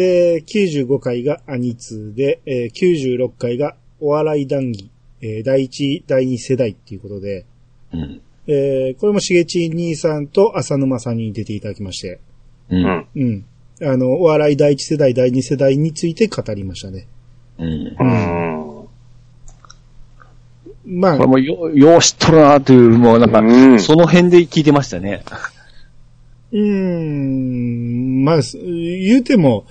[0.00, 7.44] で、95回がアニツーで、えー96回がお笑い談義、えー第1、第2世代っていうことで、
[7.92, 8.22] うん。
[8.46, 12.18] えーこれもしげち兄さんと浅沼さんに出ていただきまして、
[12.70, 12.76] う。
[12.76, 13.06] うんん。
[13.14, 13.44] うん。
[13.82, 17.06] あの、お笑い第1世代、第2世代について語りましたね。
[17.58, 17.96] うん。
[18.00, 18.04] う
[20.96, 21.00] ん。
[21.00, 25.24] まあこれ、もよ、よう知っとるなという、もうなんか、うんその辺で聞いてましたね。
[26.52, 29.66] うーん、まあ、す言うても、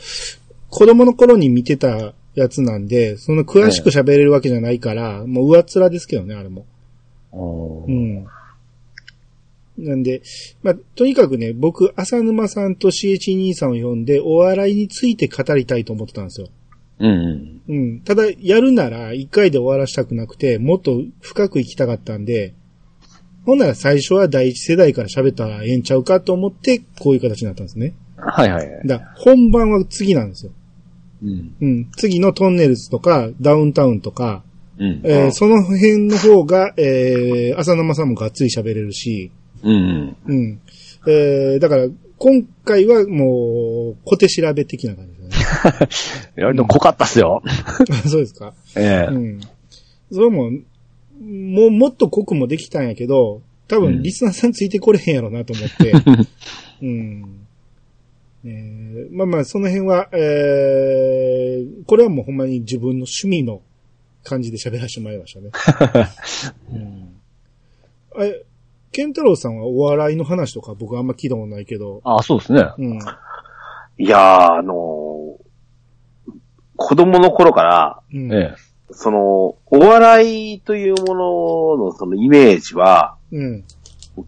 [0.70, 6.66] 子供の頃に見てたやつなんで、その詳しく喋れるわけじゃないから、もう上っ面ですけどね、あれも。
[7.34, 8.16] ううん。
[8.20, 8.28] ん。
[9.78, 10.22] なんで、
[10.62, 16.48] まあ、とにかくね、僕、浅沼さんとしえち兄さんを呼んで、お笑いについて語りたいと思ってたんですよ。
[17.00, 17.62] うん。
[17.68, 18.00] うん。
[18.02, 22.54] ただ、やるなら、一回で終わらしたくなくて、もっと深く行きたかったんで、
[23.50, 27.96] ほんなら最初は第一世代から喋ったらええんちゃうかと思って、こういう形になったんですね。
[28.16, 28.70] はいはい。
[28.86, 30.52] だから本番は次なんですよ。
[31.24, 31.56] うん。
[31.60, 31.92] うん。
[31.98, 34.44] 次のトンネルズとか、ダウンタウンとか、
[34.78, 35.02] うん。
[35.04, 39.32] えーその辺の方が、えー、浅沼さんもがっつり喋れるし、
[39.64, 40.16] うん。
[40.28, 40.62] うん。
[41.08, 41.88] えー、だから、
[42.20, 46.38] 今回はもう、小手調べ的な感じですね。
[46.38, 47.42] いや、でも濃かったっすよ。
[48.06, 48.54] そうですか。
[48.78, 49.12] ええ。
[49.12, 49.40] うん。
[50.12, 50.52] それも、
[51.20, 55.94] もう、もっと濃くもできたんやけど、多うん分、リスナーさんついてこれへんやろなと思って。
[56.82, 57.46] うん。
[58.46, 63.62] えーまあまあ、その辺は、えー、これはもうほんまに自分の趣味の
[64.24, 65.52] 感じで喋らせてもらいましたね。
[68.16, 68.44] うん、え、
[68.92, 72.64] ケンタロウさんはお笑いの話とか僕あんま聞いたことないけど、あ、そうですね。
[72.78, 73.00] うん。
[73.98, 75.10] いやー、あのー
[76.82, 78.34] 子供の頃から、うん。
[78.34, 78.69] ええ。
[78.92, 83.64] その、お笑いというもののそのイメージは、うん。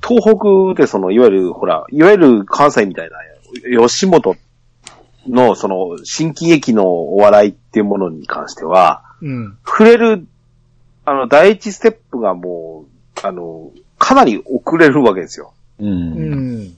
[0.08, 0.38] 東
[0.76, 3.18] 北でその、いわゆる、ほら、いわゆる関西みたいな、
[3.80, 4.36] 吉本
[5.28, 9.58] のその、新喜劇のお笑いっていうものに関しては、うん。
[9.66, 10.26] 触れる、
[11.06, 12.86] あの、第一ステップがも
[13.24, 15.54] う、あの、かなり遅れるわけですよ。
[15.80, 15.86] う。
[15.86, 16.78] うんん。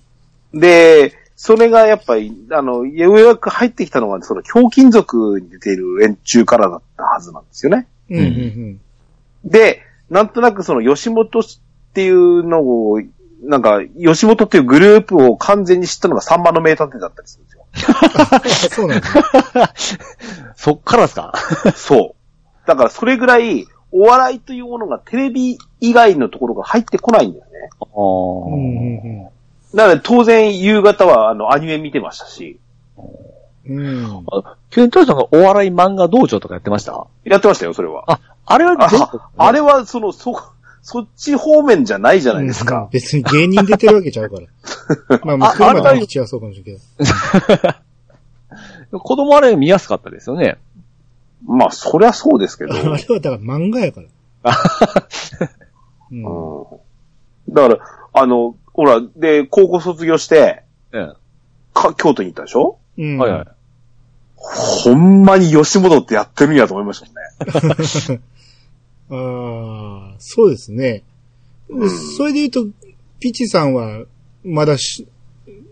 [0.54, 7.88] で、それがやっぱり、あの、ようやく入ってきたのが、その、ひょうきん族に出ている連中からだったはずなんですよね。
[8.10, 8.18] うん。
[8.20, 8.82] うん。
[9.44, 11.44] で、なんとなくその、吉本っ
[11.94, 13.02] ていうのを、
[13.42, 17.66] なんか、吉本っていうグループを完全に知ったのがサンマの名探偵だったりするんですよ。
[18.32, 18.40] あ
[18.72, 19.24] そうなんですね。
[20.56, 21.34] そっからですか？
[21.76, 22.68] そう。
[22.68, 27.52] だからそれぐらい、お笑いというものがテレビ以外のところが入ってこないんだよね。
[27.82, 29.24] あうん。
[29.24, 29.30] うん。
[29.74, 32.60] なので当然夕方はあのアニメ見てましたし、
[33.68, 34.26] うん。
[34.32, 34.56] あ。
[34.70, 37.08] ケンタロウさんがお笑い漫画道場とかやってました？
[37.24, 38.04] やってましたよ、それは。
[38.08, 38.90] あ、あれはあ
[39.38, 40.40] あれはその、そ、
[40.82, 42.90] そっち方面じゃないじゃないですうんか。
[42.92, 45.20] 別に芸人出てるわけちゃうから。
[45.24, 46.74] まあまあ、あ車あれはそうかもしれんけ
[48.92, 49.00] ど。
[49.00, 50.58] 子供あれ見やすかったですよね。
[51.46, 52.74] まあ、そりゃそうですけど。
[52.76, 54.08] あれはだから漫画やから。
[56.12, 56.62] うんう
[57.50, 57.54] ん。
[57.54, 57.78] だから、
[58.14, 61.08] あの、ほら、で、高校卒業して、え
[61.74, 62.78] か、京都に行ったでしょ？
[62.98, 63.16] うん。
[63.16, 63.18] え。
[63.18, 63.46] はいはい。
[64.36, 68.22] ほんまに吉本ってやってるんやと思いましたもんね。
[69.10, 71.04] ああ、そうですね。
[71.70, 72.68] うんそれで言うと、
[73.20, 74.04] ピチさんは、
[74.44, 75.08] まだし、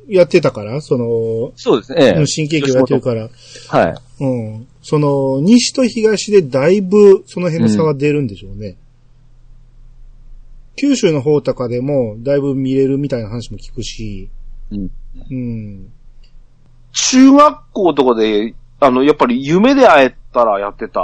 [0.08, 2.16] やってたから、その、そうですね。
[2.18, 3.30] ええ新喜劇をやってるから、
[3.68, 4.24] はい。
[4.24, 4.68] うん。
[4.82, 8.78] その、西と東でだいぶ、その辺の差が出るんでしょうね。
[10.82, 14.32] 九州の方とかでも、だいぶ見れるみたいな話も聞くし、
[14.72, 14.92] うん。
[15.30, 15.94] うん。
[16.92, 21.04] 中学校とかで、あの、やっぱり夢で会えたらやってた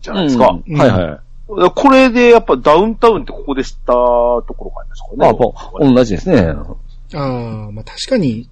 [0.00, 0.56] じゃないですか。
[0.64, 1.70] うんはいはい。
[1.74, 5.32] これでやっぱダウンタウンってここで知ったところがありますかね。
[5.32, 6.54] もう、同じですね。
[7.14, 8.48] ああ、まあ確かに、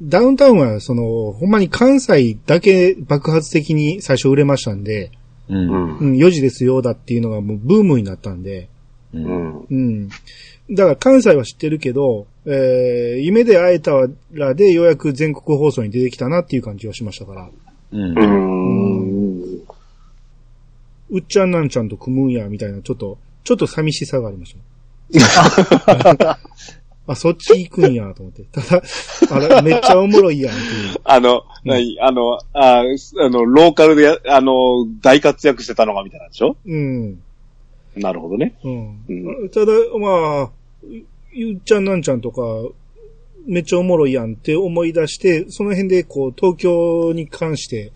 [0.00, 5.10] ダウンタウンは、その、ほんまに関西だけ爆発的に最初売れましたんで、
[5.50, 5.54] う。
[5.54, 5.98] うん。
[5.98, 8.70] うんん、4時ですよだっていうのがもうブームになったんで、
[9.14, 9.18] う。
[9.18, 9.66] うんん。
[9.70, 10.08] うん。
[10.70, 13.92] だから関西は知ってるけど、えー、夢で会えた
[14.32, 17.50] らでようやく全国放送に出てきたなっていう感じがしましたから、
[17.92, 18.22] うんう。
[18.22, 19.62] ん。
[21.10, 24.56] うっちゃんなんちゃんと組むんや、みたいな、ちょっと、ちょっと寂しさがありまし
[26.18, 26.38] た。
[27.08, 28.42] あ、そっち行くんや、と思って。
[28.50, 28.82] ただ、
[29.30, 30.96] あれ、めっちゃおもろいやんっていう。
[31.04, 31.96] あの、何？
[32.00, 32.82] あの、ああ
[33.30, 34.52] の、ローカルでや、あの、
[35.00, 36.56] 大活躍してたのがみたいなんでしょ？
[36.66, 37.22] うん。
[37.96, 38.58] なるほどね。
[38.62, 39.44] うん。
[39.44, 40.50] うただ、まあ、
[41.32, 42.42] ゆっちゃんなんちゃんとか、
[43.46, 47.92] めっちゃおもろいやんって思い出して、その辺でこう、東京に関して、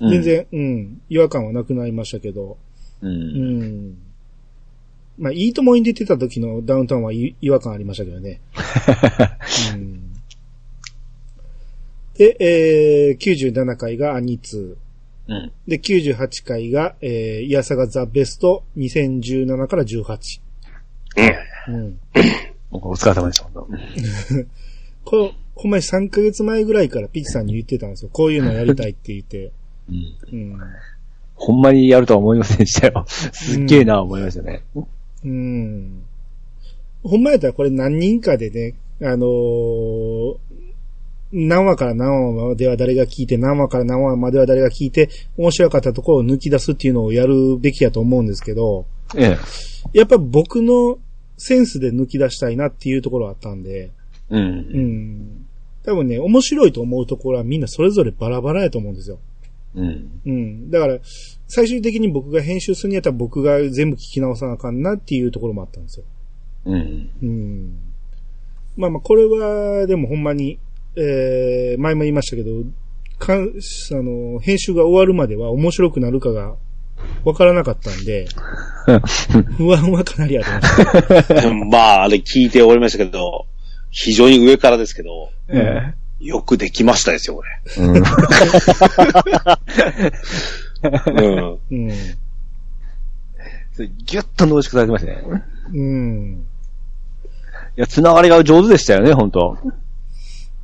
[0.00, 2.58] 全然、うん、違和感はなくなりましたけど、
[3.00, 3.06] う。
[3.06, 3.98] うんん。
[5.18, 8.40] まあ、いいともに出てた時のダウンタウンは違違和感ありましたけどね。
[9.74, 10.12] うん、
[12.14, 14.76] で、えー、97回がアニツ
[15.28, 15.52] うん。
[15.66, 15.70] ー。
[15.70, 20.40] で、98回が、えー、イヤサガザベスト2017から18。
[21.68, 21.98] うん。
[22.70, 23.68] お疲れ様でした、本
[25.04, 28.10] これ、ほんまに3ヶ月前ぐらいからピッチさんに言ってたんですよ。
[28.12, 29.52] こういうのやりたいって言って。
[30.30, 30.52] 当うん。
[30.52, 30.60] うん。
[31.34, 33.04] ほんまにやるとは思いませんでしたよ。
[33.06, 34.62] すっげえな、思いましたね。
[35.24, 36.02] うん。
[37.02, 40.17] ほんまやったらこれ何人かでね、あのー
[41.32, 48.86] 何話から何話までは誰が聞いて、何話から何話までは誰が聞いて、面白かったところを抜き出すっていうのをやるべきやと思うんですけど、
[49.16, 49.36] え
[49.94, 49.98] え。
[49.98, 50.98] やっぱ僕の
[51.36, 53.90] センスで抜き出したいなっていうところがあったんで、
[54.30, 54.36] う。
[54.36, 55.46] うんん。
[55.84, 59.18] 多分ね、面白いと思うところはみんなそれぞれバラバラやと思うんですよ。
[59.74, 60.20] うん。
[60.26, 60.70] うん。
[60.70, 60.98] だから、
[61.46, 66.04] 最終的に僕が編集するにやったら僕が全部聞き直さなあかんなっていうところもあったんですよ。
[66.66, 67.10] うん。
[67.22, 67.78] うん。
[68.76, 70.58] まあまあ、これは、でもほんまに、
[70.96, 72.50] えー、前も言いましたけど、
[73.18, 76.56] かん、あの、編集が終わるまでは面白くなるかが
[77.24, 78.26] わからなかったんで、
[79.56, 80.60] 不安はかなりありま
[81.22, 81.54] した。
[81.66, 83.46] まあ、あれ聞いておりましたけど、
[83.90, 87.42] 非常に上からですけど、えよくできましたですよ、こ
[87.76, 87.80] え。
[87.80, 87.94] うん。
[87.94, 88.00] れ。
[91.22, 91.58] うん。
[91.70, 91.88] うん。
[94.04, 95.42] ギュッと濃縮されてましたね。
[95.72, 96.46] うん。
[97.76, 99.56] いや、つながりが上手でしたよね、本当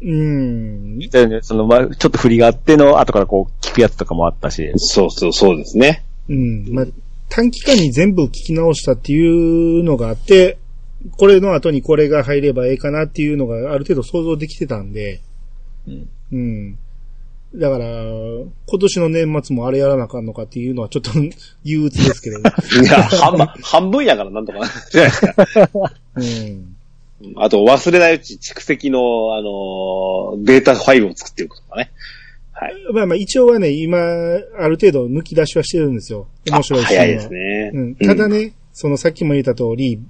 [0.04, 0.98] うん。
[0.98, 4.70] だよね、その、まあ、ちょっと振りがあっての、後からこう、聞くやつとかもあったし。
[4.76, 6.04] そうそう、そうですね。
[6.28, 6.66] うん。
[6.70, 6.86] まあ、
[7.30, 10.58] 短期間に全部聞き直したっていうのがあって、
[11.16, 15.20] これの後にこれが入ればええかなっていうのがある程度想像できてたんで、
[15.86, 16.08] うん。
[16.32, 16.78] うん。
[17.54, 21.12] だから、今年の年末もあれやらなあかんのかっていうのはちょっと
[21.64, 22.42] 憂鬱ですけど、い
[22.84, 24.68] や、半分、半分やからなんとかな。
[26.16, 26.73] うん。
[27.36, 31.92] あと、忘れないうち蓄積の、あのーデータファイルを作っておくとかね。
[32.52, 32.74] はい。
[32.92, 36.28] まあまあ一応はね、今、ある程度抜き出しはしてるんですよ。
[36.50, 37.70] 面白いシーンは早いですね。
[37.74, 37.94] うん。
[37.96, 40.00] ただね、そのさっきも言った通り、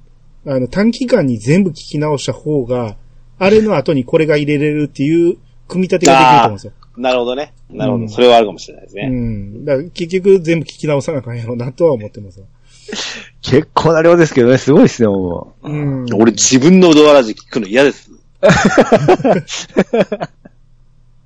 [0.46, 2.96] あの短期間に全部聞き直した方が、
[3.38, 5.37] あれの後にこれが入れれるっていう
[5.69, 6.72] 組み立てができると思うんですよ。
[6.96, 7.52] なるほどね。
[7.70, 8.05] なるほど。
[8.05, 9.08] うんそれはあるかもしれないですうね。
[9.08, 9.64] ん。
[9.64, 12.46] だから結局全部聞き直さなあかんやろうなとは思ってますよ。
[13.43, 15.69] 結構な量ですけどね、すごいですね、もう。
[15.69, 16.07] うん。
[16.15, 18.11] 俺自分のドアラジ聞くの嫌です。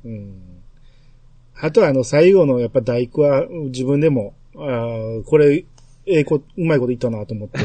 [0.04, 0.34] うん。
[1.60, 5.64] あとはあの最後のやっぱ大工はうん自分でも、あーこれ、
[6.06, 7.60] ええこ、うまいこと言ったなと思って。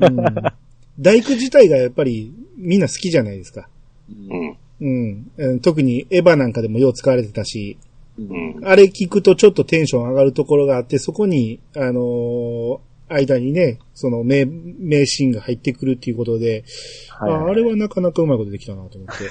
[0.00, 0.16] うん。
[0.98, 3.68] 大工自体がやっぱりみんな好きじゃないですか。
[4.08, 4.56] うん。
[4.80, 5.30] うん。
[5.36, 7.76] うん特にエヴァなんかでもよう使われてたし、
[8.18, 8.60] うん。
[8.64, 16.64] あれ聞くとちょっとテンション上がるところがあって、そこに、あのー間にね、その名、名シーンが入ってくるっていうことで、
[17.08, 19.24] はいああれはなかなかうまいことできたなと思って。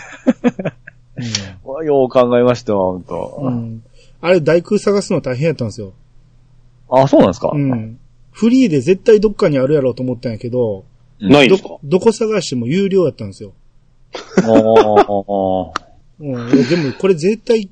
[1.86, 3.54] よう考えましたわ、本当、うん。
[3.54, 3.84] うん。
[4.22, 5.94] あれ大工探すの大変やったんですよ。
[6.90, 7.52] あ、そうなんですか？
[7.54, 8.00] うん。
[8.32, 10.84] フリーで絶対どっかにあるやろうと思ったんやけど、
[11.22, 13.54] どないんですか、どこ探しても有料やったんですよ。
[14.48, 15.72] おー
[16.20, 16.24] う
[16.54, 16.70] ん。
[16.70, 17.70] でもこれ絶対、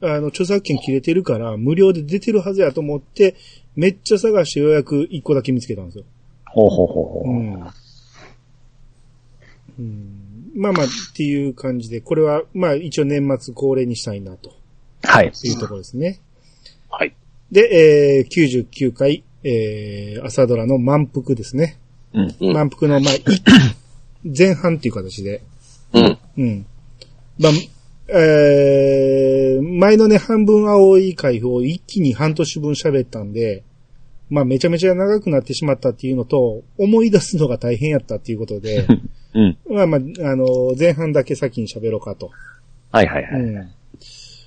[0.00, 3.36] あの、著作権切れてるから、無料で出てるはずやと思って、
[3.76, 6.04] めっちゃ探してようやく一個だけ見つけたんですよ。
[6.46, 7.30] ほうほうほうほう。
[7.30, 7.66] うん。
[9.78, 10.52] うん。
[10.54, 14.52] まあまあ、っていう感じで、これは、まあ一応年末恒例にしたいな、と
[15.02, 15.32] はい。
[15.44, 16.20] いうところですね。
[16.90, 17.14] はい。
[17.50, 21.78] で、えー、99回、えー、朝ドラの満腹ですね。
[22.12, 22.34] うん。
[22.40, 23.22] うん満腹の、まあ、い
[24.36, 25.42] 前半っていう形で。
[25.94, 26.18] うん。
[26.36, 26.66] うん。
[27.38, 27.52] まあ、
[28.08, 29.01] えー、
[29.82, 33.64] 前のね、半分青い回を一気に半年分喋ったんで、
[34.30, 38.86] まあ、めちゃめちゃ長くなってしまったっていうのと、思い出すのが大変やったっていうことで、
[39.34, 39.58] うん。
[39.68, 42.30] まあまあ、あの、前半だけ先に喋ろうかと。
[42.92, 43.40] はいはいはい。
[43.40, 43.70] うん。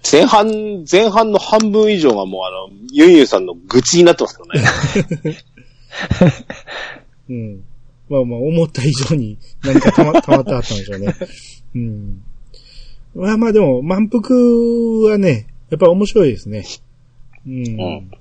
[0.10, 5.36] 前半、前半の半分以上がもうあの、ユンユンさんの愚痴になってますけどね。
[7.30, 7.64] うん。
[8.08, 11.14] まあまあ、思った以上に何かたま、たまってあったんでしょうね。
[11.76, 12.22] うん。
[13.16, 14.36] まあまあでも、満腹
[15.10, 16.66] はね、やっぱ面白いですね。
[17.48, 17.64] うん。
[17.64, 18.12] ん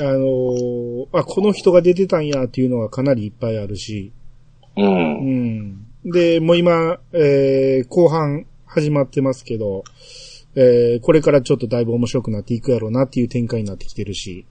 [0.00, 4.12] あのーあ、この人が出てたんやっていうのがかなりいっぱいあるし。
[4.76, 4.82] う。
[4.82, 5.86] うんん。
[6.04, 9.84] で、もう今、えー、後半始まってますけど、
[10.56, 14.44] えー、これからちょっとだいぶ面白くなっていくやろうなっていう展開になってきてるし。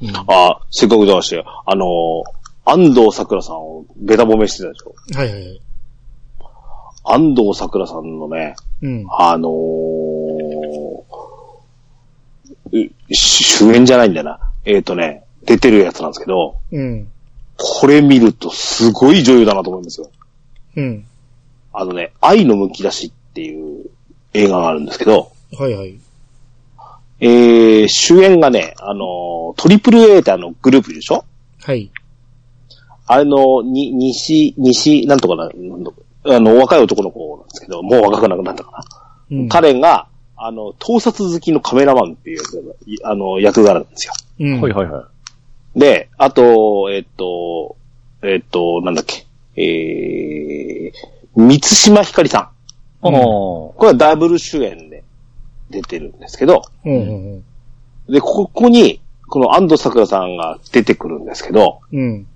[0.00, 4.94] うんあ、せっかくだして、あのー、安藤桜さんをベタ褒めしてたでしょ？
[5.18, 5.60] はいはいはい。
[7.04, 9.06] 安藤桜さんのね、うん。
[9.10, 9.50] あのー、
[12.72, 14.40] う主演じゃないんだよな。
[14.64, 17.08] えっ、とね、出てるやつなんですけど、うん。
[17.56, 20.10] これ見るとすごい女優だなと思うんですよ。
[20.76, 21.04] うん。
[21.72, 23.90] あのね、愛のむき出しっていう
[24.32, 25.98] 映画があるんですけど、はいはい。
[27.20, 31.24] えー、主演がね、あの、トリプル A ってあのグループでしょ？
[31.62, 31.90] はい。
[33.06, 35.50] あれの、に、西、西、なんとかな、
[36.26, 38.84] あの、若い男の子なんですけど、もう若くなくなったかな。
[39.30, 42.40] うん、彼が、あの、盗撮好きのカメラマンっていう、
[42.86, 44.12] いあの、役柄なんですよ。
[44.40, 44.60] うん。
[44.60, 45.08] はいはいは
[45.76, 45.78] い。
[45.78, 47.76] で、あと、えっと、
[48.22, 49.26] えっと、なんだっけ、
[49.56, 52.42] えー、三島ひかりさん。
[52.42, 52.48] あ
[53.08, 53.10] あ。
[53.10, 55.04] これはダブル主演で
[55.70, 57.44] 出てるんですけど、うんうん
[58.08, 62.00] で、ここに、この安藤桜さんが出てくるんですけど、うん。
[62.00, 62.26] うん。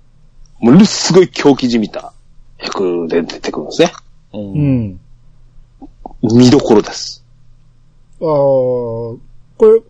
[0.59, 2.13] ものすごい狂気じみた
[2.61, 3.91] 役で出てくるんですね。
[4.33, 4.37] う。
[4.37, 4.99] うんん。
[6.21, 7.25] 見どころです。
[8.21, 9.19] ああ、こ
[9.61, 9.81] れ、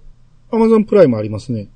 [0.51, 1.67] アマゾンプライムありますね。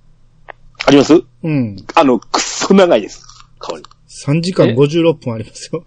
[0.85, 1.13] あります？
[1.43, 1.77] うん。
[1.95, 3.25] あの、くっそ長いです。
[3.59, 3.83] 香り。
[4.07, 5.85] 3時間え？56分ありますよ。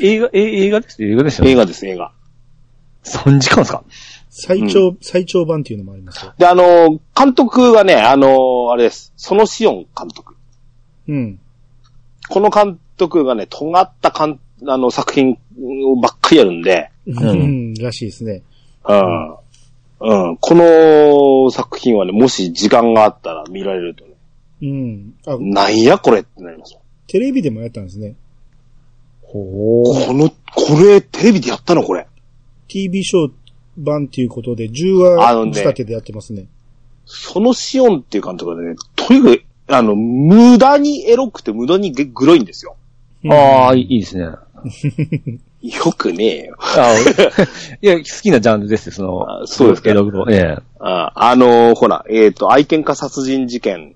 [0.00, 1.02] 映画、え、映画です？
[1.02, 1.50] 映画ですよね。
[1.52, 2.12] 映画です、映画。
[3.04, 3.82] 3時間ですか？
[4.28, 6.34] 最長、最長版っていうのもありますよ。
[6.38, 9.12] で、あの、監督がね、あの、あれです。
[9.16, 10.36] そのシオン監督。
[11.08, 11.40] うん。
[12.30, 15.36] この監督がね、尖ったかんあの作品
[16.00, 17.74] ばっかりやるんで、うん。
[17.74, 18.42] らしいですね。
[18.88, 19.30] うん。
[20.00, 20.36] うん。
[20.36, 24.12] この作品はね、もし時間があったら見られるとね、
[24.62, 25.14] うん。
[25.26, 26.80] あ、なんやこれってなりますよ。
[27.08, 28.14] テレビでもやったんですね。
[29.22, 30.34] ほこの、こ
[30.80, 32.06] れ、テレビでやったのこれ。
[32.68, 33.32] TV ショー
[33.76, 36.46] 版っていうことで、10あのね話仕立てでやってますね。
[37.06, 42.76] そのシオンっていう監督がね、とにかく、あの、無駄にエロくて無駄にグロいんですよ。
[43.28, 44.24] ああ、いいですね。
[45.62, 46.56] よくねえよ。
[46.58, 46.94] あ
[47.82, 50.26] いや、好きなジャンルですよ、その、あそうですかエログロ。
[50.30, 50.62] ええ。
[50.80, 53.94] ああの、ほら、えっ、と、愛犬家殺人事件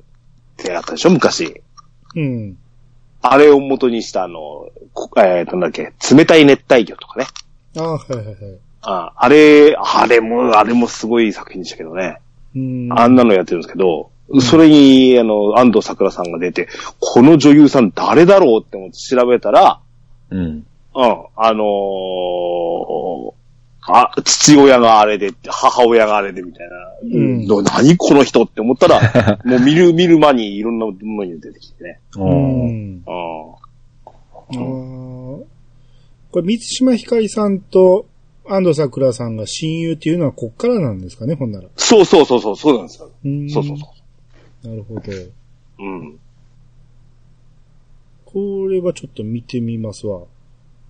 [0.63, 1.63] ってあったでしょ昔。
[2.15, 2.57] うん。
[3.23, 7.27] あれを元にしたあの、こえっ、と、なんだっけ、冷たい熱帯魚とかね。
[7.79, 8.37] ああ、はいはいはい。
[8.83, 12.19] ああれ、あれも、あれもすごい作品でしたけどね。
[12.55, 12.89] うん。
[12.93, 14.11] あんなのやってるんですけど、
[14.41, 19.81] それに、あの、安藤桜さんが出て、この女優さん誰だろうって思って調べたら、
[20.31, 20.41] うん。
[20.41, 20.65] うん、
[20.95, 23.35] あのー
[23.87, 32.01] あ、父親があれで、母親があれでみたいな、うんど何この人って思ったら、 もう見る、見る間にいろんなものに出てきてね。
[32.17, 32.29] ううん。
[32.29, 32.33] ん。
[32.97, 35.43] うんあー
[36.31, 38.07] これ、三島ひかりさんと
[38.47, 41.69] 安藤桜さんが親友っていうのはこっからなんですかね、ほんなら。
[41.77, 43.11] そうそうそうそう、そうなんですよ。
[43.25, 43.87] うんそうそうそ
[44.65, 45.01] なるほど。
[45.01, 45.33] う。
[45.79, 46.19] うん。
[48.25, 50.21] これはちょっと見てみますわ。
[50.21, 50.27] う。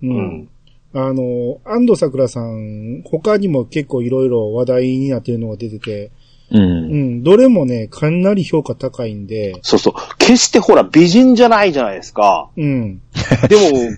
[0.01, 0.49] うんん。
[0.93, 6.11] あの、安藤桜さん、他にも結構いろいろ話題になってるのが出てて、
[6.51, 6.57] う。
[6.57, 9.93] うんん、どれもね、かなり評価高いんで、そうそう。
[10.17, 12.49] 決してほら、美人じゃないじゃないですか。
[12.55, 13.01] うん、
[13.49, 13.97] でも、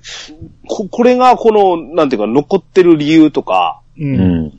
[0.67, 4.47] こ、これがこの、なんていうか、残ってる理由とか、う、うんん。
[4.47, 4.51] っ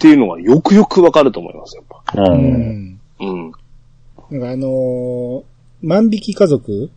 [0.00, 2.32] ていうのがよくよくわかると思いますよ、やっぱ。
[2.32, 2.34] う。
[2.34, 3.00] うんん。
[3.20, 3.52] うん。
[4.30, 5.42] なんかあのー
[5.80, 6.90] 万引き家族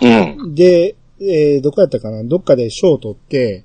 [0.00, 0.54] うん。
[0.54, 2.22] で、えーどこやったかな？
[2.24, 3.64] どっかで賞を取って、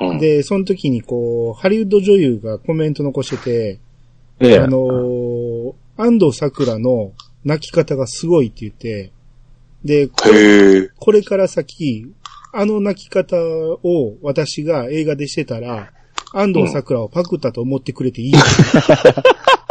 [0.00, 0.18] うん。
[0.18, 3.80] で、その時にこう、ハリウッド女優がコメント残してて、
[4.40, 4.58] ええ。
[4.60, 7.12] あのー安藤桜の
[7.44, 9.12] 泣き方がすごいって言って、
[9.84, 10.90] で、これへえ。
[10.98, 12.06] これから先、
[12.52, 15.92] あの泣き方を私が映画でしてたら、
[16.32, 18.38] 安藤桜をパクったと思ってくれていいって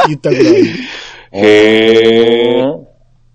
[0.07, 0.63] 言ったぐらい、
[1.35, 2.87] へえ。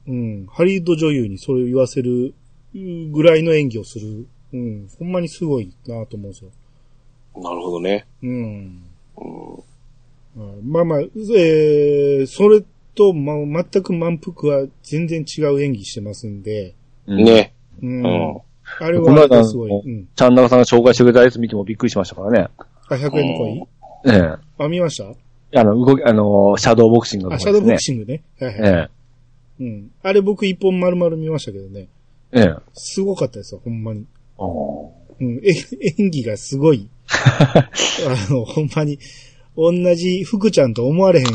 [0.09, 2.35] うん、ハリウッド女優にそれを言わせる
[2.75, 4.26] ぐらいの演技をする。
[4.52, 6.50] うん、ほんまにすごいなと思うんですよ。
[7.37, 8.07] なるほどね。
[8.23, 8.83] うん。
[9.16, 9.54] うん
[10.37, 12.62] うんまあまあ、えー、それ
[12.95, 13.35] と、ま、
[13.71, 16.75] 全く満腹は全然違う演技してますんで、
[17.07, 17.21] うん。
[17.21, 17.25] う。
[17.25, 17.52] ね。
[17.83, 17.87] ん。
[17.87, 18.40] うん
[18.80, 19.71] あれはすごい。
[19.71, 20.09] のうん。
[20.14, 22.49] ちゃんなかさんが紹介してくれたやつ見てもびっくりしましたからね。
[22.88, 23.69] あ、100円の恋？
[24.07, 24.64] ええ。
[24.64, 25.12] あ、見ました？
[25.54, 27.80] あの、動き、あの、シャドーボクシングのねシャドーボク。
[27.80, 28.23] シングね。
[28.38, 28.73] はいはい。
[28.73, 28.88] え
[29.61, 29.90] うん。
[30.02, 31.88] あれ僕一本丸々見ましたけどね。
[32.33, 32.40] え。
[32.40, 32.54] ええ。
[32.73, 34.07] すごかったですよ、ほんまに。
[34.38, 34.90] おー
[35.21, 35.40] うん。
[35.45, 35.52] え、
[35.99, 36.88] 演技がすごい。
[37.07, 37.69] あ
[38.30, 38.99] の、ほんまに、
[39.57, 41.26] 同じ福ちゃんと思われへん。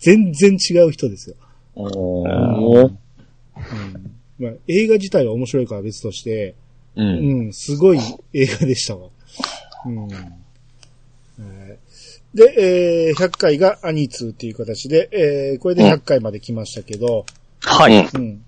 [0.00, 1.36] 全然違う人ですよ。
[1.74, 2.98] おーうん。
[4.38, 6.54] まあ、映画自体は面白いから別として、
[6.96, 7.02] う。
[7.02, 7.98] うんん、すごい
[8.32, 9.08] 映画でしたわ。
[9.86, 10.08] うん。
[10.08, 10.10] はい
[12.34, 17.24] で、えー、100回がアニツーっていう形で、えー、これで100回まで来ましたけど、
[17.60, 18.06] はい。
[18.06, 18.42] うん。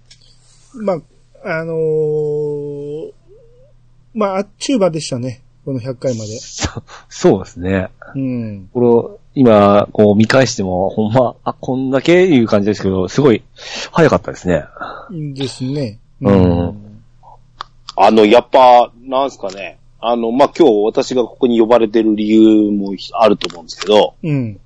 [0.74, 0.98] まあ、
[1.44, 3.12] あのー
[4.14, 5.42] まあ、あっちゅう間でしたね。
[5.64, 6.38] この100回まで。
[6.38, 7.88] そ そうですね。
[8.14, 8.68] うん。
[8.72, 13.42] これ、今、こう見返しても、ほんま、あ、こんだけいう感じですけど、すごい、
[13.92, 14.64] 早かったですね。
[15.34, 15.98] ですね。
[16.20, 16.82] うん
[17.98, 19.78] あの、やっぱ、なんすかね。
[20.08, 24.60] あの、まあ、今日私がここに呼ばれてる理由もあると思うんですけど、うん。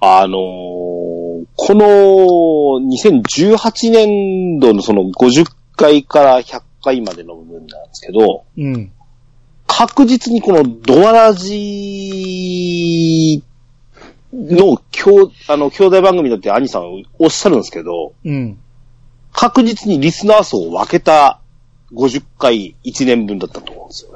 [0.00, 1.14] あのー
[1.56, 5.46] この2018年度のその50
[5.76, 8.92] 回から100回までの部分なんですけど、うん。
[9.66, 13.42] 確実にこのドアラジ
[14.32, 18.58] の兄、あの、兄弟番組だって兄さんおっしゃるんですけど、うん。
[19.32, 21.40] 確実にリスナー層を分けた
[21.92, 24.13] 50回1年分だったと思うんですよね。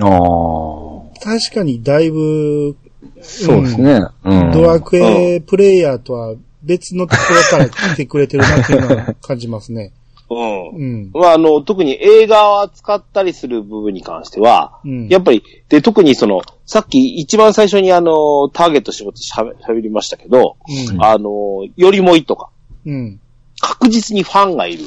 [0.00, 1.20] ああ。
[1.20, 2.76] 確かにだいぶ、
[3.20, 4.00] そうですね。
[4.24, 4.52] うん。
[4.52, 9.92] ドラクエプレイヤーとは別のところから来てくれてるなっていうのは感じますね。
[10.30, 10.68] うん。
[10.68, 11.10] うん。
[11.14, 15.08] まあ、あの、特に映画を扱ったりする部分に関しては、うん。
[15.08, 20.56] やっぱり、で、特にその、さっき一番最初にあの、ターゲット仕事しゃべ喋りましたけど、
[20.92, 21.02] うん。
[21.02, 22.50] あの、よりもいとか、
[22.84, 23.20] うん。
[23.60, 24.84] 確実にファンがいる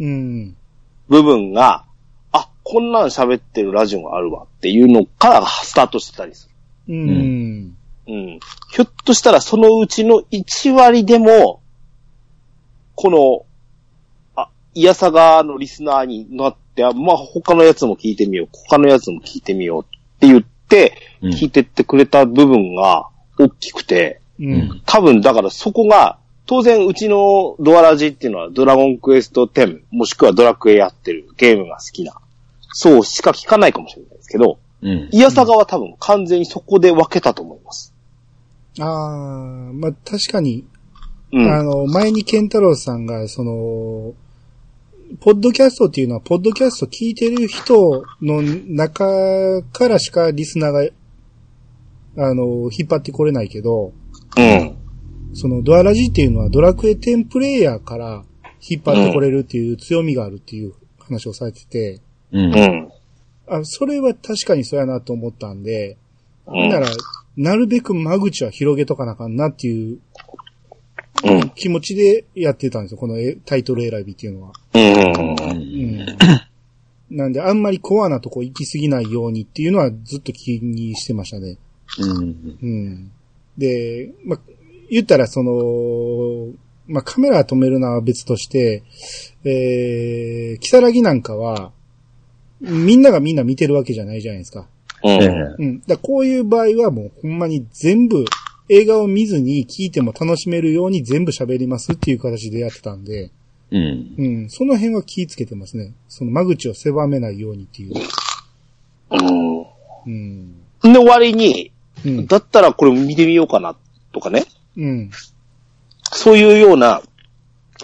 [0.00, 0.56] うん。
[1.08, 1.84] 部分が、あ、
[2.64, 6.48] こんなん喋ってるラジオがあるわっていうのからスタートしてたりす
[6.88, 6.94] る。
[6.94, 7.76] うん。
[8.08, 8.38] うん。
[8.72, 11.60] ひょっとしたらそのうちの1割でも、
[12.94, 20.48] この、あ、イヤサガのリスナーになって、あまあ他のやつも聞いてみよう、他のやつも聞いてみようって言って、
[21.20, 24.82] うん聞いてってくれた部分が大きくて、うん。
[24.86, 32.14] 多分だからそこが、当然うちのドアラジっていうのはドラゴンクエスト10、もしくはドラクエやってるゲームが好きな、
[32.76, 35.08] そうしか聞かないかもしれないですけど、うん。
[35.12, 37.94] イヤサガは多分完全にそこで分けたと思います。
[38.80, 40.66] ああ、まあ、確かに、
[41.32, 41.48] うん。
[41.48, 44.14] あの、前にケンタロウさんが、その、
[45.20, 50.80] ポッドキャストっていうのは、ポッドキャスト聞いてる人の中からしかリスナーが、
[52.28, 53.92] あの、引っ張ってこれないけど、
[54.36, 54.76] うん。
[55.32, 58.24] そのドアラジっていうのはドラクエ10プレイヤーから
[58.60, 62.00] 引っ張ってこれるっていう強みがあるっていう話をされてて、
[62.34, 62.52] うん。
[62.52, 62.92] うん。
[63.46, 65.96] あ、それは確かにそうやなと思ったんで、
[66.46, 66.68] うん。
[66.68, 66.88] なら、
[67.36, 69.98] なるべく間口は広げとかなあかんなっていう
[71.24, 71.50] うん。
[71.50, 74.52] 気持ちでやってたんですよ、このえタイトル選びっていうのは。
[74.74, 75.36] うん。
[77.10, 77.16] うん。
[77.16, 81.56] なんで、あんまりコアなとこ行き過ぎないようにっていうのはずっと気にしてましたね。
[81.98, 82.58] うん。
[82.62, 83.12] うん。
[83.56, 84.38] で、ま、
[84.90, 86.52] 言ったらその、
[86.86, 88.82] まカメラ止めるのは別として、
[89.44, 91.72] えー、キサラギなんかは、
[92.64, 94.66] みんながみんな見てるわけじゃないじゃないですか。
[95.02, 95.10] うん。
[95.10, 95.82] ええうん。
[95.86, 98.24] だこういう場合はもうほんまに全部、
[98.68, 103.30] 映画を見ずに聞いても楽しめるように全部喋りますっていう形でやってたんで、
[103.70, 104.14] うん。
[104.16, 104.50] うん。
[104.50, 105.92] その辺は気ぃつけてますね。
[106.08, 107.94] その間口を狭めないようにっていう。
[109.10, 109.66] うん。
[110.06, 110.54] うん。
[110.82, 111.72] で、終わりに、
[112.04, 112.26] うん。
[112.26, 113.76] だったらこれ見てみようかな、
[114.12, 114.44] とかね。
[114.76, 115.10] うん。
[116.12, 117.02] そういうような、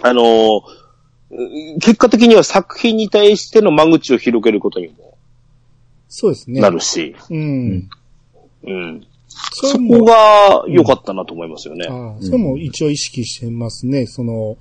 [0.01, 0.80] あのーうん
[1.79, 5.11] 結果的には作品に対しての間口を広げることにも
[6.11, 6.59] そうですね。
[6.59, 7.89] なるし、うん。
[8.63, 9.07] うん。
[9.53, 11.87] そそこが良かったなと思いますよね。
[11.89, 14.05] ああ、それも一応意識してますね。
[14.07, 14.57] その、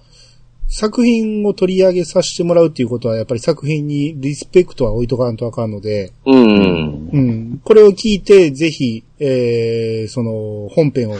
[0.68, 7.10] 作品を取り上げさせてもらうっていうことは、やっぱり作品にリスペクトは置いとかんとあかんので、うん。
[7.12, 7.60] うん。
[7.64, 11.16] これを聞いて、ぜひ、えー、その、本編を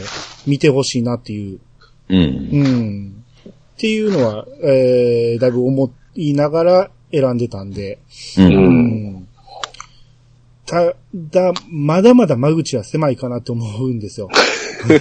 [0.47, 1.59] 見てほしいなっていう、
[2.07, 2.17] うん。
[2.17, 3.20] うん。
[3.81, 7.97] っていうのは、えー、だいぶ思いながら選んでたんで、
[8.37, 8.41] う。
[8.43, 9.27] うんん。
[10.67, 14.29] ただ、まだまだ間口は狭いかなと思うんですよ。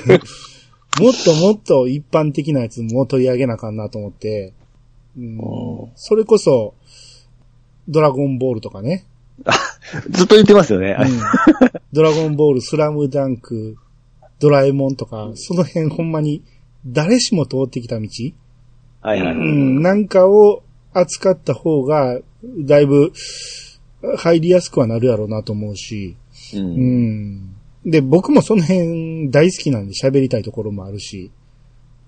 [0.99, 4.55] もっともっと一般的なやつも取り上げなあかんなと思って、
[5.15, 5.39] うん、
[5.95, 6.73] それこそ、
[7.87, 9.05] ドラゴンボールとかね。
[10.09, 10.97] ずっと言ってますよね。
[10.99, 11.21] うん、
[11.93, 13.77] ドラゴンボール、スラムダンク、
[14.39, 16.43] ドラえもんとか、その辺ほんまに
[16.87, 18.09] 誰しも通ってきた道、
[19.01, 19.35] はいはい。
[19.35, 23.13] うん、なんかを扱った方が、だいぶ
[24.19, 26.17] 入りやすくはなるやろうなと思うし、
[26.55, 26.59] う。
[26.59, 27.57] うんん。
[27.85, 31.31] で、僕もその辺大好きなんで喋りたいところもあるし、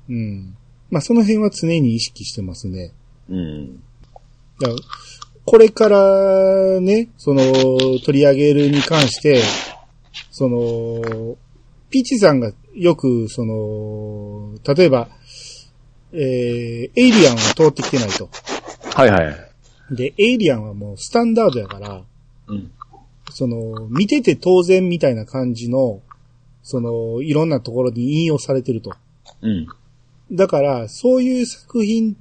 [0.08, 0.56] うん。
[0.90, 2.92] まあその辺は常に意識してますね。
[3.28, 3.76] うん。
[4.60, 4.74] だから
[5.44, 7.42] これからね、その、
[8.04, 9.42] 取り上げるに関して、
[10.30, 11.36] その、
[11.90, 15.08] ピーチさんがよく、その、例えば、
[16.12, 18.28] えー、エイリアンを通ってきてないと。
[18.94, 19.94] はいはい。
[19.94, 22.02] で、エイリアンはもうスタンダードやから、
[22.48, 22.70] うん。
[23.30, 26.00] その、見てて当然みたいな感じの、
[26.62, 28.92] その、いろんなところに引用されてると。
[29.40, 29.66] うん。
[30.30, 32.16] だから、そういう作品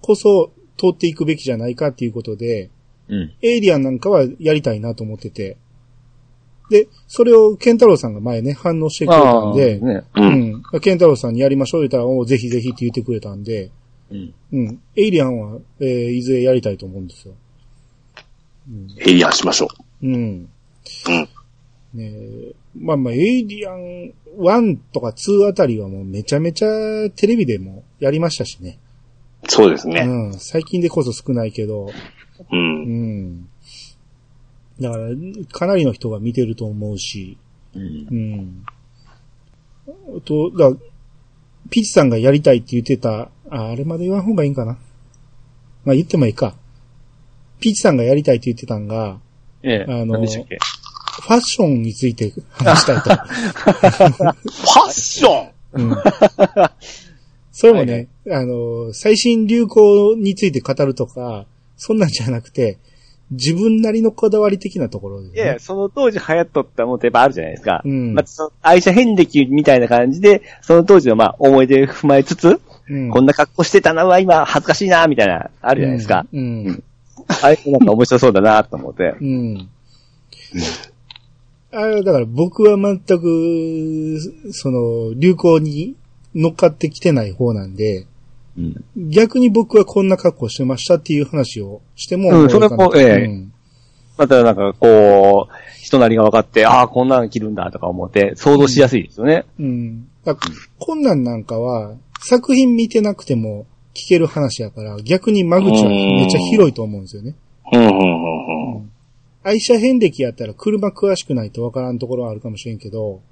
[0.00, 2.70] こそ通っていくべきじゃないかっていうことで、
[3.08, 3.32] うん。
[3.42, 5.56] エイリアンなんかはやりたいなと思ってて。
[6.70, 10.04] で、それをケンタロウさんが前ね、反応してくれたんで、ね。
[10.14, 10.20] う。
[10.20, 10.62] うんん。
[10.80, 13.70] ケンタロウさんにやりましょう言ったら、おうぜひぜひって言ってくれたんで、
[14.10, 14.34] うん。
[14.52, 14.80] うん。
[14.96, 17.34] エイリアンは、えーいずれやりたいと思うんですよ。
[18.98, 19.68] エイリアンしましょ
[20.02, 20.42] うん。
[20.42, 20.48] ね
[21.96, 26.68] えまあまあ、エイリアン1とか2あたりはもうめちゃめちゃ
[27.16, 28.78] テレビでもやりましたしね。
[29.48, 30.02] そうですね。
[30.02, 30.34] うん。
[30.34, 31.90] 最近でこそ少ないけど、う。
[32.52, 33.48] うんん。
[34.80, 35.08] だから、
[35.52, 37.36] かなりの人が見てると思うし、
[37.74, 38.64] うんうん。
[40.16, 40.72] あと、だ
[41.70, 44.78] ピッチさんがやりたいって言ってた、あ、あれまで言わん方がいいんかな。
[45.84, 46.54] まあ言ってもいいか。
[47.60, 49.20] ピッチさんがやりたいって言ってたんが、
[49.62, 49.92] ええ。
[49.92, 53.02] あのファッションについて話したいと。
[53.02, 54.34] ファ
[54.88, 55.50] ッション？
[55.74, 55.96] うん。
[57.52, 61.44] それもね、あの、最新流行について語るとか、
[61.76, 62.78] そんなんじゃなくて、
[63.30, 65.34] 自分なりのこだわり的なところで、ね。
[65.34, 67.82] いや、その当時流行っとったものってやっぱあるじゃないですか。
[67.84, 76.26] うんまあ、その愛車遍歴みたいな感じで、その当時のまあ思い出を踏まえつつ、うん、こんな格好してたな、うわ今恥ずかしいな、みたいな、あるじゃないですか。
[76.32, 76.64] うん。
[76.66, 76.82] うん。
[77.42, 79.14] あれなんか面白そうだな、と思って。
[79.20, 79.68] うん。
[81.72, 84.18] あれ、だから僕は全く、
[84.52, 85.94] その、流行に
[86.34, 88.06] 乗っかってきてない方なんで、
[88.58, 89.10] うん。
[89.10, 93.52] 逆に僕はこんな格好してましたっていう話をしても、うんそれもええうん
[94.20, 99.46] またなんかこう、人なりが分かって、ああ、こんなの着るんだとか思って、想像しやすいですよね。
[99.58, 100.08] うん。
[100.26, 107.34] だからこんなんなんかは、作品見てなくても聞ける話やから、逆に間口はめっちゃ広いと思うんですよね。
[107.72, 108.90] うん、うん、うん、うん。
[109.42, 113.22] 愛車遍歴やったら車詳しくないとわからんところはあるかもしれんけど、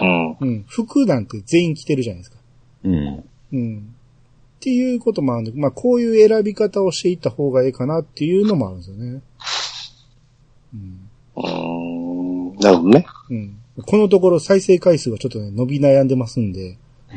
[0.00, 0.36] うん。
[0.40, 0.64] うん。
[0.68, 2.38] 服なんて全員着てるじゃないですか。
[2.84, 3.24] うん。
[3.52, 3.94] うん。
[4.60, 9.22] っていうこともあるんで、まあこういう選び方をしていった方がいいかなっていうのもあるんですよね。
[10.74, 11.08] うん。
[11.36, 13.06] うーんなるほどね。
[13.30, 13.56] うん。
[13.86, 16.76] このところ再生回数がちょっとね、伸び悩んでますんで。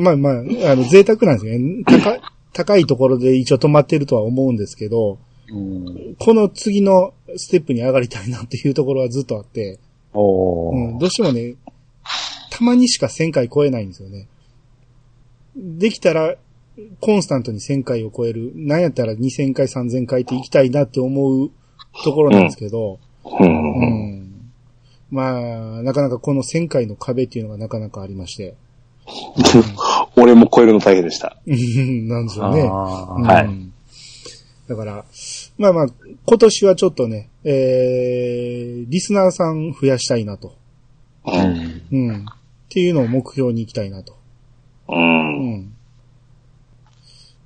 [0.00, 0.34] まあまあ、
[0.70, 1.82] あの、贅沢なんですよね。
[1.84, 2.20] 高い、
[2.52, 5.18] 高いところで一応止まってるとは思うんですけど、
[5.48, 6.14] うん。
[6.20, 9.80] この次のステップに上がりたいなっていうところはずっとあって。
[10.14, 10.18] う
[10.94, 11.56] ん、どうしてもね、
[12.50, 14.28] たまにしか1000回超えないんですよね。
[15.56, 16.36] できたら、
[17.00, 21.50] コンスタントに1000回を超える、なんやったら2000回、3000回って行きたいなって思う
[22.04, 23.46] ところなんですけど、うん。
[23.46, 24.52] ううんん。
[25.10, 28.54] まあ、なかなかこの1000回の壁っていうのがなかなかありまして。
[30.16, 31.38] 俺も超えるの大変でした。
[31.46, 32.60] う んなんですよね。
[32.60, 33.76] うんはい
[34.68, 35.04] だから、
[35.58, 35.86] まあまあ、
[36.24, 40.56] 今年はちょっとね、えー、リスナーさん増やしたいなと。
[41.24, 41.30] う。
[41.30, 42.08] うんん。
[42.08, 42.16] うん。
[42.16, 42.24] っ
[42.68, 44.16] ていうのを目標に行きたいなと。
[44.88, 44.94] う。
[44.94, 45.72] うんん。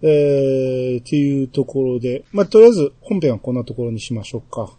[0.02, 4.62] えー、っていうところで、まあ、とりあえず本編はこんなところにしましょうか。
[4.62, 4.70] は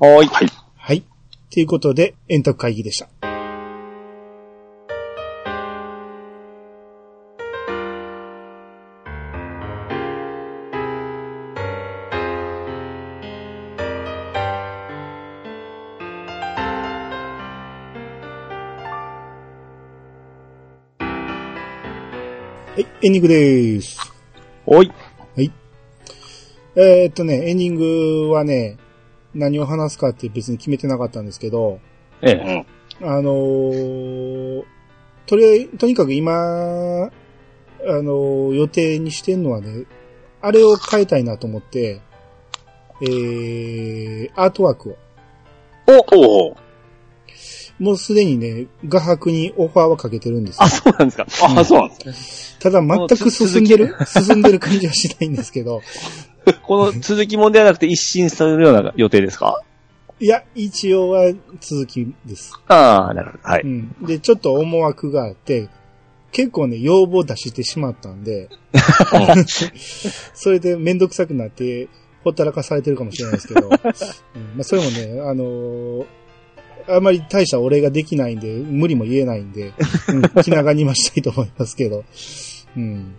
[0.00, 0.26] ーい。
[0.26, 0.48] はい。
[0.76, 0.98] はい。
[0.98, 1.02] っ
[1.50, 3.08] ていうことで、円卓会議でした。
[23.04, 24.00] エンディングです。
[24.64, 24.90] おい。
[26.74, 28.78] えーっとね、エンディングはね、
[29.34, 31.80] 何を話すかって別に決めてなかったんですけど、
[32.22, 32.66] えう
[33.02, 33.04] え。
[33.04, 33.06] ん。
[33.06, 34.64] あのー
[35.26, 36.36] とりあえず、とにかく今、あ
[37.06, 39.84] のー予定にしてんのはね、
[40.40, 42.00] あれを変えたいなと思って、
[43.02, 44.96] えー、アートワークを。
[45.86, 46.56] おお
[47.78, 51.26] もうすでにね、画伯にオファーはかけてるんですよあ、そうなんですか。
[51.58, 55.82] あ、そうなんですただ全く進んでる、進んでる感じはしないんですけど、
[56.62, 59.60] この続きもんではなくて一新されるような予定ですか？
[60.20, 62.52] いや、一応は続きです。
[62.68, 63.42] ああ、なるほど。
[63.42, 63.62] はい。
[63.62, 63.96] うん。
[64.06, 65.68] で、ちょっと思惑があって、
[66.30, 68.48] 結構ね、要望出してしまったんで、
[70.34, 71.88] それでめんどくさくなって、
[72.22, 73.80] ほったらかされてるかもしれないですけど、うんま
[74.60, 76.04] あ、それもね、あのー
[76.88, 79.72] あまり大したお礼ができないんで、無理も言えないんで、
[80.08, 82.04] うん、気長にましたいと思いますけど、
[82.76, 83.14] うん。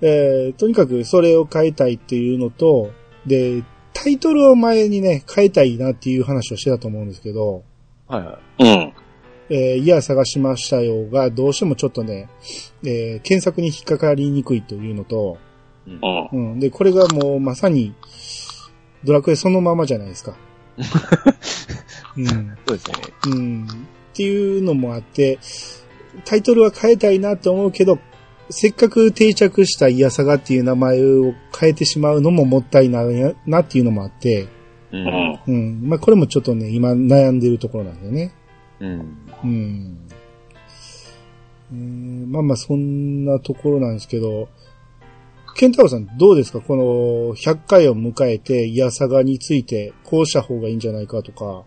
[0.00, 2.90] えーとにかくそれを変えたいっていうのと、
[3.26, 7.62] で、タイトルを前にね、変えたいなっていう話をしてたと思うんですけど、
[8.06, 8.92] はいはうん。
[9.50, 12.28] えーいや、探しましたよが、どうしてもちょっとね、
[12.84, 15.38] えー検索に引っかかりにくいというのと、
[15.86, 15.90] う
[16.36, 16.52] ん。
[16.52, 16.60] うん。
[16.60, 17.94] で、これがもうまさに、
[19.04, 20.34] ドラクエそのままじゃないですか。
[22.16, 22.24] うん。
[22.24, 22.28] い。
[22.66, 22.96] そうですね。
[23.26, 23.66] うん。
[23.66, 25.38] っていうのもあって、
[26.24, 27.98] タイトルは変えたいなと思うけど、
[28.50, 34.48] せっかく定着したイヤサガっていう名前を変えてしまうのももったいないなっていうのもあって、
[34.92, 34.96] う。
[34.96, 35.40] うんん。
[35.46, 35.88] うん。
[35.88, 38.34] まあ、これもちょっとね、今悩んでるところなんだよね。
[38.80, 39.18] うん。
[39.44, 39.98] うん。
[41.72, 44.48] えーまあまあ、そんなところなんですけど、
[45.54, 46.60] ケンタロウさんどうですか？
[46.60, 46.82] この
[47.36, 51.62] 100回を迎えて、イヤサガについて、こうした方がいいんじゃないかとか。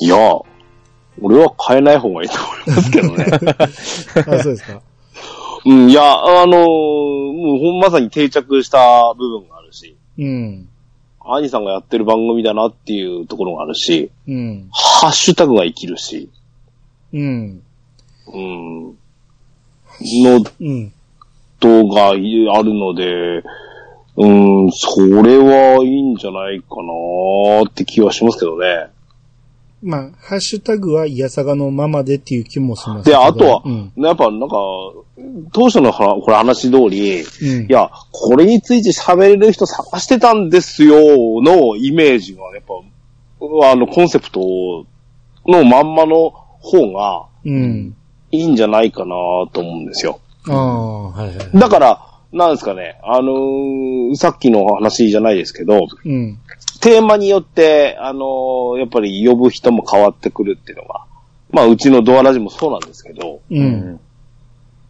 [0.00, 0.16] いや、
[1.20, 3.26] 俺は変えない方がいいと思いますけどね。
[4.38, 4.82] あ、そうですか。
[5.64, 10.68] うん、いや、あのもうほんまさに定着した部分があるし、うん。
[11.20, 14.68] 兄さんがやってる番組だなっていうところがあるし、うん。
[14.70, 16.30] ハッシュタグが生きるし、
[17.12, 17.62] うん。
[18.32, 18.84] うん、
[20.22, 20.92] のうん。
[21.60, 23.42] 動があるので、
[24.16, 24.26] う
[24.66, 28.88] ん、それはいいんじゃないかなって気はしますけどね。
[29.80, 33.24] まあ、ハッシュタグはイヤサガのままでっていう気もしますけで、ど。
[33.24, 33.92] あとは、うん。
[33.96, 34.56] やっぱなんか、
[35.52, 37.66] 当初のはこれ話通り、いうん。
[37.68, 40.96] や、これについて喋れる人探してたんですよ、
[41.42, 44.84] のイメージが、やっぱ、あの、コンセプト
[45.46, 47.94] のまんまの方がうん。
[48.30, 49.14] いいんじゃないかな
[49.52, 50.20] と思うんですよ。
[50.46, 51.58] ああ、はいはい。
[51.58, 56.38] だから、なんですかね、あのーさっきの話じゃないですけど、うん。
[56.80, 61.04] テーマによって、あのーやっぱり呼ぶ人も変わってくるっていうのが、
[61.50, 64.00] まあ、うちのドアラジもそうなんですけど、うん。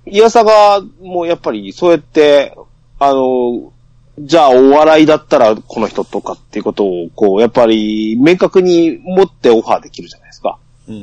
[0.06, 2.56] いやさが、もうやっぱりそうやって、
[2.98, 3.72] あの、
[4.18, 10.58] じゃあお笑いだったらこの人とかっていうことを、こう、やっぱり明確に持ってオファーできるじゃないですか。
[10.88, 10.98] うんう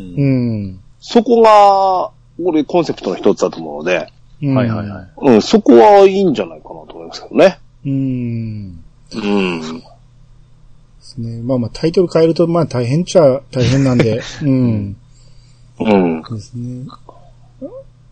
[0.71, 0.79] ん。
[0.99, 2.11] そこが、
[2.43, 4.07] 俺コンセプトの一つだと思うので、うん。
[4.41, 5.07] はいはいはい。
[5.17, 7.59] うん、そこはいいんじゃないかなと思いますけどね。
[7.85, 8.83] うん。
[9.13, 9.61] うん。
[9.61, 11.41] ですね。
[11.41, 14.97] まあまあ、タイトル変えると、まあ大変っちゃ大変なんで、 うん。
[15.79, 16.21] うん。
[16.21, 16.85] ですね。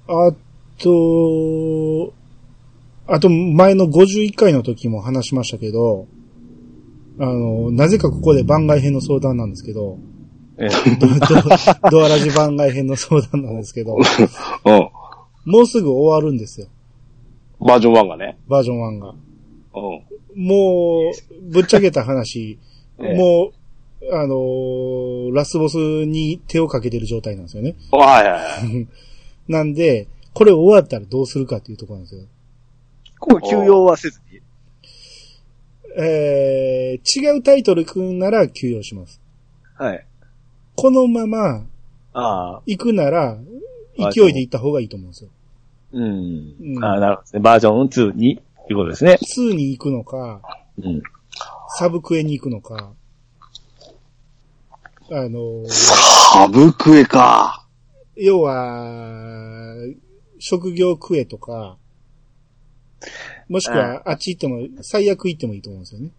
[0.07, 0.31] あ
[0.77, 2.13] と、
[3.07, 6.07] あと前の51回の時も話しましたけど、
[7.19, 9.97] あの、なぜかここで番外編の相談なんですけど、
[10.57, 13.97] えドドドアラジ番外編の相談なんですけど、
[14.65, 14.89] うん。
[15.45, 16.67] もうすぐ終わるんですよ。
[17.59, 18.37] バージョン1がね。
[18.47, 19.09] バージョン1が。
[19.09, 20.45] うん。
[20.45, 22.57] もう、ぶっちゃけた話、
[22.99, 23.51] ええも
[24.01, 27.75] う、あのーラスボスに手をかけてる状態なんですよね。
[27.91, 28.87] はいはいはい。
[29.47, 32.21] なんで、これ終わったらどうするかっていうところなんですよ。
[33.19, 34.39] これ休養はせずに。
[35.95, 39.21] えー、違うタイトル組んなら休養します。
[39.75, 40.05] はい。
[40.75, 41.65] このまま
[42.13, 43.37] ああ、行くなら、
[43.97, 45.29] 勢いで行った方がいいと思うんですよ。
[45.93, 46.55] うん。
[46.75, 47.43] うんああ、なるほどね。
[47.43, 49.17] バージョン2に、いうことですね。
[49.21, 50.41] 2に行くのか、
[50.81, 51.01] うん。
[51.77, 52.93] サブクエに行くのか、
[55.11, 57.67] あのーサブクエか。
[58.15, 59.75] 要は、
[60.39, 61.77] 職業クエとか、
[63.49, 66.09] もしくはあっち行っても、最悪行ってもいいと思うんですよね。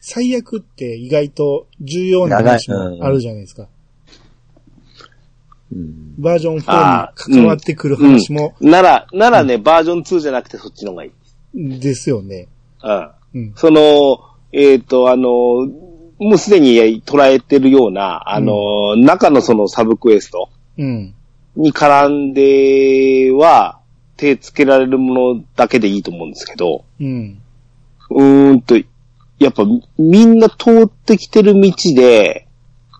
[0.00, 3.68] 最悪って意外と重要な話もあるじゃないですか。
[5.72, 6.14] うん。
[6.18, 11.12] バージョンあ4に関わってくる話も、なら、ならね、バージョン2じゃなくてそっちの方がい
[11.54, 11.78] い。
[11.78, 12.48] ですよね。
[12.82, 13.10] うん。
[13.34, 13.52] うん。
[13.56, 14.18] その、
[14.52, 15.66] えっ、と、あの、
[16.18, 20.48] もうすでに捉えてるような、あの、中のそのサブクエスト
[20.78, 21.14] うん。
[21.56, 23.80] に絡んでは、
[24.16, 27.42] 手つけられるものだけでいいと思うんですけど、うん。
[28.10, 28.76] うーんと、
[29.38, 29.64] やっぱ
[29.98, 32.43] みんな通ってきてる道で、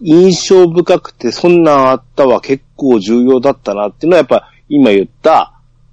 [0.01, 5.53] 印象深くてそんなんあったは結構重要だったなっていうのはやっぱ今言った、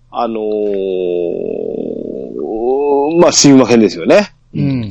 [0.10, 1.62] あのー
[3.20, 4.34] まあ、神話編ですよね。
[4.54, 4.90] うん。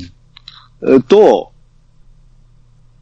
[0.88, 1.52] えっと、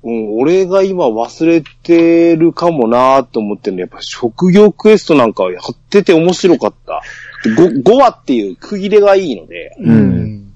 [0.02, 7.02] うん、俺が今忘れてるかもなと思ってるのは、やっぱ職業クエストなんかやってて面白かった。
[7.44, 9.90] 5, 5話っていう区切れがいいので、うん。
[9.90, 9.94] う
[10.24, 10.52] ん。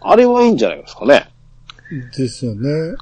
[0.00, 1.28] あれはいいんじゃないですかね。
[2.16, 2.96] ですよね。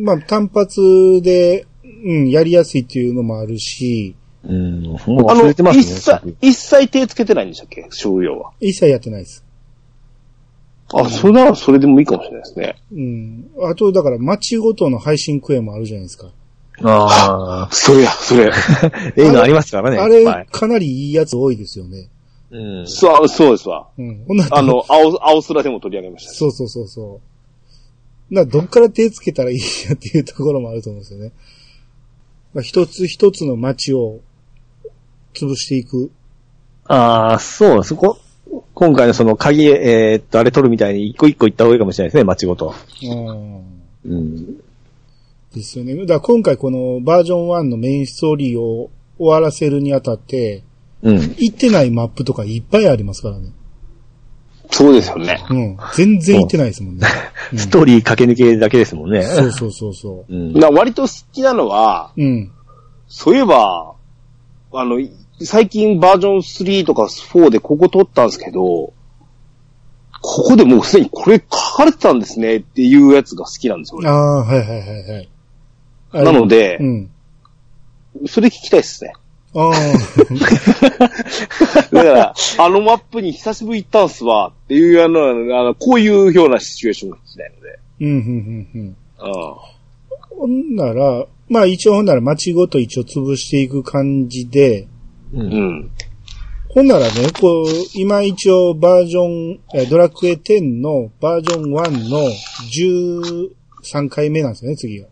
[0.00, 1.66] まあ、単発で、
[2.04, 4.82] うん、やりやすいっていうのもあるし、うん。
[4.82, 5.82] もうあの、忘れてますね。
[5.82, 7.86] 一切、一切手つけてないんでしたっけ？
[7.90, 8.52] 職業は。
[8.60, 9.44] 一切やってないです。
[10.92, 12.76] あ、それならそれでもいいかもしれないですね。
[12.92, 13.50] うん。
[13.70, 16.30] あと、だから、街ごとの配信クエもあるじゃないですか。
[16.82, 17.68] ああ。
[17.74, 18.50] それや、それ。
[19.16, 19.98] ええのありますからね。
[19.98, 22.08] あれはい、かなりいいやつ多いですよね。
[22.50, 22.88] うん。
[22.88, 23.88] そう、そうですわ。
[23.98, 24.24] うん。
[24.50, 26.36] あの、青、青空でも取り上げましたし。
[26.38, 27.29] そうそうそうそう。
[28.30, 31.32] な、どっから手つけたらいいやっていうところもあると思うんですよね。
[32.54, 34.20] まあ、一つ一つの街を
[35.34, 36.10] 潰していく。
[36.84, 38.18] ああ、そう、そこ、
[38.74, 42.74] 今回のその鍵、えーっと、あれ取るみたいに一個一個行った方がいいかもしれないですね、街ごと。
[43.02, 43.64] うん。
[44.06, 44.56] うん。
[45.54, 45.94] ですよね。
[45.96, 50.62] だから今回このバージョン1のメインストーリーを終わらせるにあたって、
[51.02, 51.16] うん。
[51.16, 53.52] 行ってないマップとかいっぱいありますからね。
[54.70, 55.44] そうですよね。
[55.50, 55.76] うん。
[55.94, 57.06] 全然行ってないですもんね。
[57.52, 59.22] うん ストーリー駆け抜けだけですもんね。
[59.22, 60.52] そうそうそうそうん。
[60.52, 62.22] な割と好きなのは、う。
[62.22, 62.50] うん。
[63.08, 63.94] そういえば、
[64.72, 65.10] あの、い
[65.42, 68.92] 最近バージョン3とか4でここ撮ったんですけど、
[70.22, 73.98] ここでもうすでにこれ書かれてたんですねっていうやつが好きなんですよ。
[73.98, 76.24] 俺ああ、はいはいはいはい。
[76.24, 77.10] なのでう、ん。
[78.26, 79.14] それ聞きたいですね。
[79.54, 79.72] ああ、
[81.92, 87.78] だから、あのマップに久しぶり行ったんすわっていうあの、あの、こういうようなシチュエーションが聞きたいので。
[88.00, 88.82] うん、うん、うん、うん。
[88.82, 88.96] うん。
[90.38, 94.86] ほんなら、まあ一応ほんなら街ごと一応潰していく感じで、
[95.34, 95.40] う。
[95.40, 95.90] うんん。
[96.68, 97.10] ほんならね、
[97.40, 102.30] こう、今一応バージョン、えドラクエ10のバージョン1の
[103.92, 105.08] 13回目なんですよね、次が。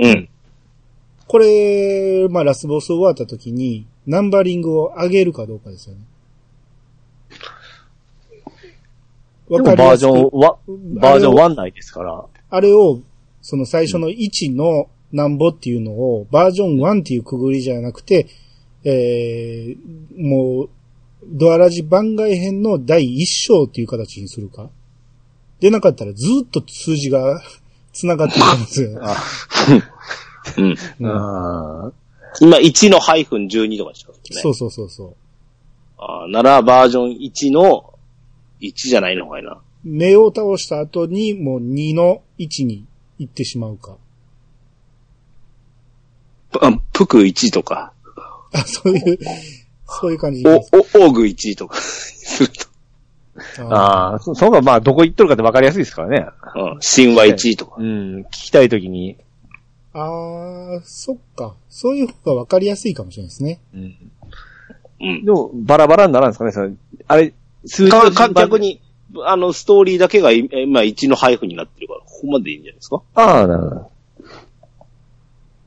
[0.00, 0.28] うん。
[1.28, 6.00] これ、まあラスボス終わった時に、ナンバリングを上げるかどうかですよね。
[9.50, 12.24] でもバージョンは、バージョン1 1内ですから。
[12.50, 13.00] あれを、
[13.42, 18.26] その最初の1のなんぼっていうのを、バージョン1っていうくぐりじゃなくて、
[18.84, 20.70] えー、もう、
[21.26, 24.70] ドアラジ番外編の第1章っていう形にするか。
[25.60, 27.42] でなかったらずっと数字が
[27.92, 29.00] 繋がっていくんですよ。
[30.56, 30.76] うん。
[31.00, 31.92] うんあ
[32.40, 34.18] 今1のハイフン12とかでしたね。
[34.42, 35.16] そうそうそうそう。
[35.98, 37.94] あーならバージョン1の
[38.60, 39.60] 1じゃないのかいな。
[39.82, 42.86] 目を倒した後にもう2の1に
[43.18, 43.96] 行ってしまうか。
[46.60, 47.92] あプク1とか、
[48.52, 49.18] あ、そういう、
[49.86, 50.50] そういう感じお。
[50.50, 52.66] お、オーグ1とかすると。
[53.74, 53.74] あ。
[53.74, 56.26] ああ、そその方がまあどこ行っとるかって分かりやすいですからね。
[56.56, 56.78] うん。
[56.80, 57.76] 神話1とか。
[57.78, 58.20] うん。
[58.22, 59.18] 聞きたいときに。
[59.94, 61.54] あー、そっか。
[61.68, 63.60] そういう方がわかりやすいかもしれないですね。
[63.74, 63.96] うん。
[65.00, 65.24] うん。
[65.24, 67.32] でも、バラバラにならんですかねそのあれ、
[67.64, 68.58] 数字のか、順番か、逆。
[68.58, 68.80] に、
[69.24, 73.02] あの、ストーリーだけがい今1のハイフンになってるから、ここまでいいんじゃないですか？
[73.14, 73.90] ああ、なるほど。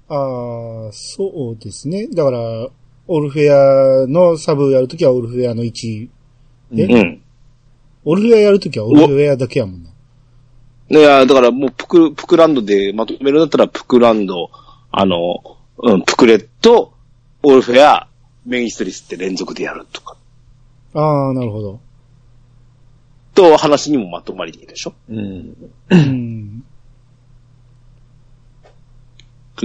[0.09, 2.07] あー、そうですね。
[2.07, 2.67] だから、
[3.07, 6.09] オルフェアのサブやるときはオルフェアの1。
[6.77, 7.21] えうんうん。
[8.05, 9.90] オルフェアやるときはオルフェアだけやもんな。
[10.91, 14.49] いや、だからもうプク、プクランドでまとめるんだったら、プクランド、
[14.91, 15.41] あの、
[15.77, 16.93] うん、プクレット、
[17.43, 18.07] オルフェア、
[18.45, 20.17] メインストリスって連続でやるとか。
[20.93, 21.79] あー、なるほど。
[23.33, 24.93] と、話にもまとまりでいいでしょ？
[25.09, 25.55] うん。
[25.89, 26.63] うん。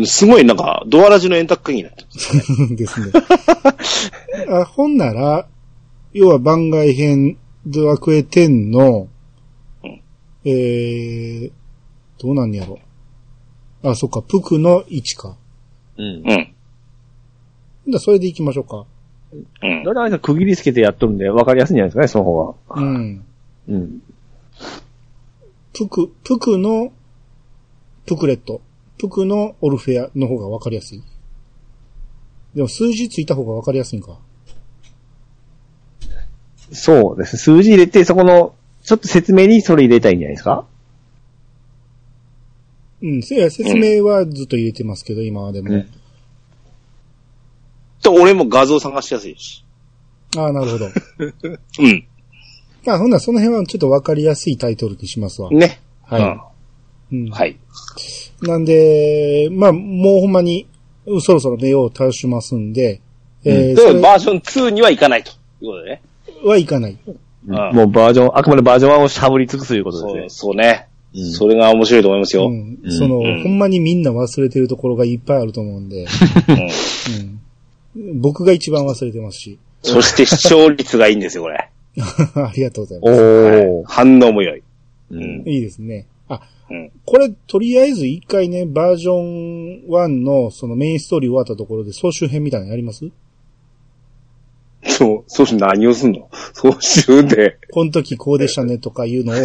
[0.04, 2.04] すごいなんか、ドアラジの円卓会議になって
[2.68, 2.76] る。
[2.76, 3.12] ですね。
[4.48, 5.48] あ、ほんなら、
[6.12, 9.08] 要は番外編、ドラクエ10のうん、
[10.48, 11.52] えー、
[12.18, 12.78] どうなんやろ。
[13.82, 15.36] あ、そっか、プクの1か。
[15.98, 16.04] うん。
[16.04, 16.22] うん。
[17.88, 18.86] じゃあそれで行きましょうか。
[19.62, 19.82] うん。
[19.82, 22.80] だから区切りつけてやっとるんで分かりやすいんじゃないですかね、その方が。
[22.80, 23.24] うん。
[23.68, 24.02] うん。
[25.72, 26.92] プク、プクの、
[28.06, 28.60] プクレット。
[28.98, 31.02] プクのオルフェアの方が分かりやすい。
[32.54, 34.18] でも数字ついた方が分かりやすいんか。
[36.72, 37.36] そうです。
[37.36, 38.55] 数字入れて、そこの、
[38.86, 40.64] ちょっと説明にそれ入れたいんじゃないですか？
[43.02, 45.74] うん、せや説明はずっと入れてますけど、今までも。
[45.74, 45.88] うん
[48.02, 49.64] と、俺も画像探しやすいし。
[50.36, 50.86] ああ、なるほど。
[51.80, 52.06] うん。
[52.86, 55.50] あ、ほんならその辺はちょっと分かりやすいタイトルにしますわ。
[55.50, 55.80] ね。
[56.02, 56.22] はい。
[57.12, 57.30] うんうん。
[57.30, 57.56] はい。
[58.42, 60.68] なんで、まあ、もうほんまに、
[61.20, 63.00] そろそろ目を倒しますんで、
[63.44, 66.02] えー、でそれもバージョン2にはいかないということでね。
[66.44, 66.98] はいかない。
[67.46, 70.88] もうバージョン、あくまでバージョン1をしゃぶり尽くすということですそうね。
[70.90, 70.96] うん
[71.32, 72.48] それが面白いと思いますよ。
[72.48, 72.78] ううん。
[72.86, 72.92] ん。
[72.92, 76.06] その、うんほんまにみんな忘れてるところがいっぱいあると思うんで、
[77.96, 78.20] うん。
[78.20, 79.58] 僕が一番忘れてますし。
[79.82, 81.56] そして視聴率がいいんですよ、これ。
[81.96, 83.08] ありがとうございね。
[83.10, 83.22] ます。
[83.22, 83.84] おー。
[83.86, 84.62] 反応も良い。
[85.10, 85.42] うん。
[85.46, 86.06] いいですね。
[86.28, 86.90] あ、うん。
[87.06, 93.08] これ、とりあえず一回ね、バージョン1のそのメインストーリー終わったところで総集編みたいなのやります？
[94.96, 96.28] そう、そうし何をすんの？
[96.54, 97.58] そうしゅうで。
[97.72, 99.36] この時こうでしたねとかいうのを、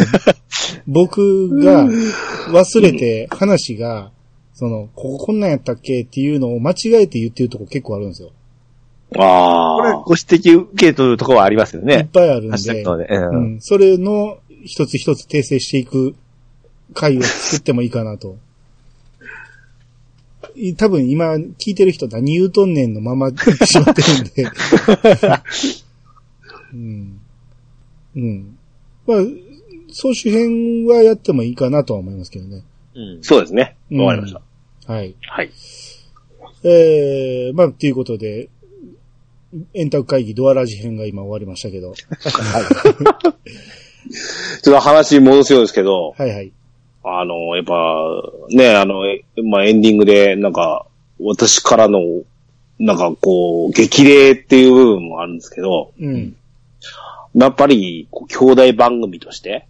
[0.87, 4.11] 僕が忘れて話が、
[4.53, 8.31] その、こここんなんやったっけっていうのを間違えて言ってるとこ結構あるんですよ。
[9.17, 12.07] あこれ、ご指摘受け取るところはありますよいっね。
[12.13, 12.81] ぱいあるんでで。
[12.83, 12.89] う
[13.33, 13.55] うん。
[13.55, 16.15] ん、それの一つ一つ訂正していく
[16.93, 18.37] 回を作ってもいいかなと。
[20.55, 24.51] い多分今聞いてる人何言うとんねんのまま言ってしまってるんで。
[26.73, 27.19] うん。
[28.15, 28.57] うん。
[29.07, 29.17] まあ、
[29.91, 32.63] 総集編はやってもいいかなとは思いますけどね。
[32.95, 33.23] うん。
[33.23, 33.75] そうですね。
[33.91, 34.41] うんわかりました。
[34.93, 35.15] はい。
[35.21, 35.51] はい。
[36.63, 38.49] えー、まあ、ということで、
[39.73, 41.93] 円卓会議ドアラジ編が今終わりましたけど。
[44.63, 46.51] ちょっと話戻すようですけど、はいはい。
[47.03, 47.75] あの、やっぱ、
[48.49, 50.85] ね、あの、えまあ、エンディングで、なんか、
[51.19, 51.99] 私からの、
[52.79, 56.35] なんかこう、激励っていう部分もあるんですけど、うん。
[57.35, 59.67] やっぱり、兄弟番組として、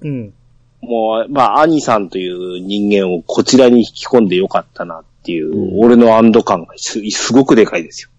[0.00, 0.34] うん。
[0.82, 8.10] もう、まあ、兄さんという人間をこちらに引き込んでよかったなっていう、うん俺の安堵感がすすごくでかいですよ。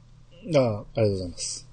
[0.60, 1.68] ああ、ありがとうございます。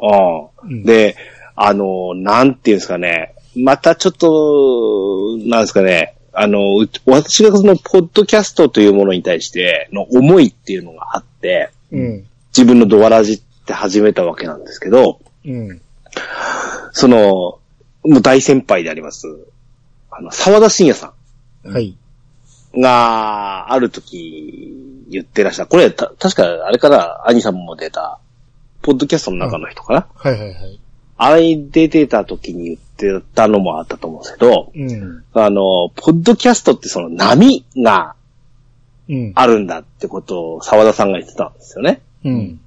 [0.00, 1.16] ああうんで、
[1.56, 3.34] あの、なんていうんですかね。
[3.56, 6.14] またちょっと、なんですかね。
[6.40, 12.26] あの、う私がその、ポッドキャストというものに対しての思いっていうのがあって、うん。
[12.56, 15.80] 自分のドアラジって始めたわけなんですけど、うん。
[16.92, 17.60] その、も
[18.04, 19.26] う大先輩であります。
[20.10, 21.12] あの、沢田信也さ
[21.64, 21.96] はい。
[22.76, 25.68] んが、ある時言ってらっしゃる。
[25.68, 28.20] これ、た、確か、あれかな、兄さんも出た、
[28.82, 30.80] ポッドキャストの中の人かな、はいはいはい。
[31.18, 35.24] あれに出てた時に言ってたのもあったと思うんですけど、うん。
[35.34, 38.14] あの、ポッドキャストってその波が
[39.08, 39.32] うん。
[39.34, 42.02] あるんだってことを沢田さんが言ってたんですよね。
[42.24, 42.60] うん。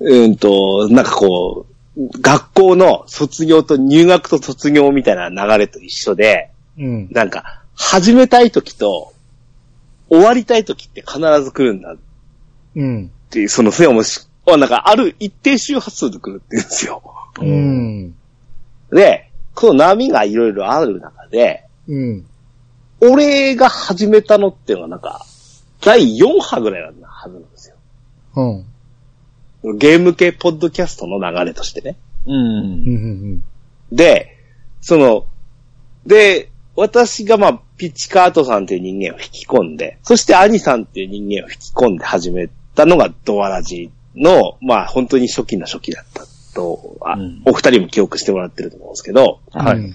[0.00, 7.08] うんと、なんかこう、学校の卒業と入学と卒業みたいな流れと一緒で、うん。
[7.10, 9.12] なんか、始めたい時と、
[10.08, 11.96] 終わりたい時って必ず来るんだっ
[12.76, 13.10] うん。
[13.30, 17.02] ていう、そのせもし、はなんか、ある一定周波数で来るって言うんですよ。
[17.40, 18.14] うん。
[18.90, 22.26] で、この波がいろいろある中で、うん。
[23.00, 25.24] 俺が始めたのっていうのはなんか、
[25.80, 27.76] 第4波ぐらいなはずなんですよ。
[28.36, 29.78] うん。
[29.78, 31.96] ゲーム系ポッドキャストの流れとしてね。
[33.90, 34.36] で、
[34.80, 35.26] その、
[36.06, 49.78] で、私がまあ、ピッチカートさんっていう人間を引き込んで、そして兄さんっていう人間を引き込んで始めたのがドアラジーの、まあ本当に初期の初期だったと、あうんお二人も記憶してもらってると思うんですけど、はい。
[49.78, 49.92] うん。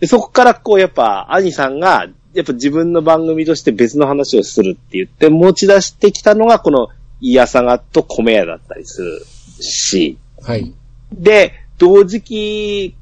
[0.00, 6.88] でそこからこうやっぱ兄さんが、やっぱ自分の番組として別の話をするって言って持ち出してきたのがこの
[7.20, 9.24] イヤサガと米屋だったりする
[9.60, 10.72] し、はい。
[11.12, 12.94] で、同時期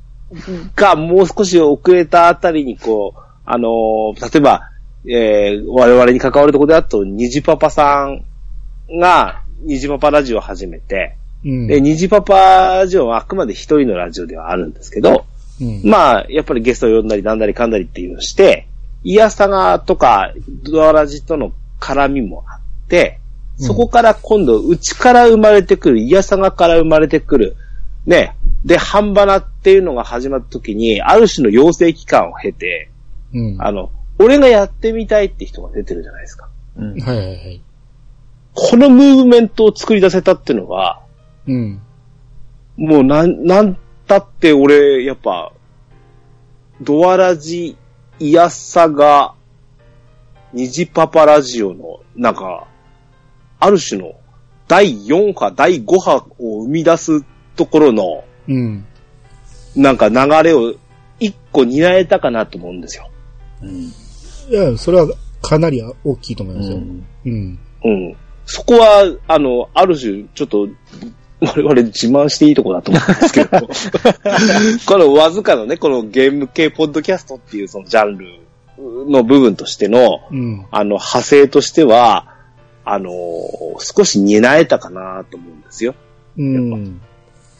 [0.74, 4.70] がもう少し遅れたあたりにこう、あのー例えば、
[5.08, 8.24] えー我々に関わるところであと、虹パパさん
[8.98, 11.66] が、虹パパラジオを始めて、うん。
[11.66, 12.34] で、虹パパ
[12.76, 15.26] ラジオはあくまで一人のラジオではあるんですけど、
[15.60, 15.82] うん。
[15.84, 18.66] まあ、やっぱりゲストを呼んだりなんだりかんだりっていうのをして、
[19.04, 20.32] イヤサガとか
[20.64, 23.20] ドアラジとの絡みもあって、
[23.58, 27.56] そこから今度、うちから生まれてくる、イヤサガから生まれてくる、
[28.04, 32.90] ね、で、半ばなっていうのが始まった時に、ある種の養成期間を経て、
[33.32, 33.56] うん。
[33.60, 36.48] あの、俺がやってみたいって人が出てるじゃないですか。
[36.76, 37.00] うん。
[37.00, 37.60] はいはいはい。
[38.58, 40.98] このムーブメントを作り出せたっていうのが、
[41.46, 41.82] うん。
[42.76, 43.76] もうなん、なん
[44.06, 45.52] たって俺、やっぱ、
[46.80, 47.76] ドアラジ、
[48.18, 49.34] イヤサガ、
[50.54, 52.66] ニジパパラジオの、なんか、
[53.60, 54.14] ある種の
[54.68, 57.22] 第4波、第5波を生み出す
[57.56, 58.86] ところの、うん。
[59.76, 60.74] なんか流れを
[61.20, 63.10] 一個担えたかなと思うんですよ。
[63.62, 63.70] うん。
[63.70, 63.92] い
[64.50, 65.08] や、それは
[65.42, 66.76] かなり大きいと思いますよ。
[66.76, 67.58] うんうん。
[67.84, 68.16] うん。
[68.46, 70.68] そこは、あの、ある種、ちょっと、
[71.40, 73.50] 我々自慢していいとこだと思うんですけど、
[74.86, 78.26] このわずかのね、このゲーム系ポッドキャストっていうそのジャンル
[78.78, 80.66] の部分としての、うん。
[80.70, 82.34] あの、派生としては、
[82.84, 83.10] あの、
[83.78, 85.94] 少し担えたかなと思うんですよ。
[86.38, 87.00] うん。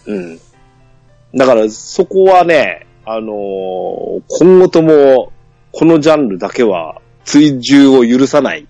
[0.06, 0.40] うん。
[1.34, 5.32] だから、そこはね、あの今後とも、
[5.70, 8.66] このジャンルだけは追従を許さない